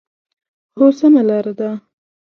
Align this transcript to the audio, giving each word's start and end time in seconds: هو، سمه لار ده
هو، 0.77 0.85
سمه 0.99 1.21
لار 1.29 1.47
ده 1.59 1.69